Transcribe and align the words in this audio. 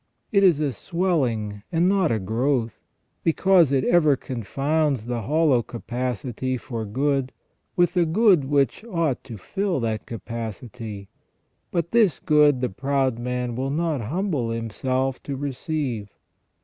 It 0.31 0.41
is 0.43 0.59
a 0.59 0.71
swelling 0.73 1.61
and 1.71 1.87
not 1.87 2.11
a 2.11 2.17
growth, 2.17 2.79
because 3.23 3.71
it 3.71 3.83
ever 3.83 4.15
confounds 4.15 5.05
the 5.05 5.21
hollow 5.21 5.61
capacity 5.61 6.57
for 6.57 6.85
good 6.85 7.31
with 7.75 7.93
the 7.93 8.07
good 8.07 8.45
which 8.45 8.83
ought 8.85 9.23
to 9.25 9.37
fill 9.37 9.79
that 9.81 10.07
capacity, 10.07 11.07
but 11.69 11.91
this 11.91 12.17
good 12.17 12.61
the 12.61 12.69
proud 12.69 13.19
man 13.19 13.55
will 13.55 13.69
not 13.69 14.01
humble 14.01 14.49
himself 14.49 15.21
to 15.21 15.35
receive. 15.35 16.09